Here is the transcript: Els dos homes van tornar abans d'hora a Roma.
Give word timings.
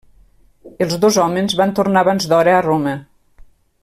Els 0.85 0.95
dos 1.03 1.19
homes 1.25 1.55
van 1.61 1.75
tornar 1.81 2.03
abans 2.05 2.27
d'hora 2.33 2.57
a 2.57 2.65
Roma. 2.69 2.95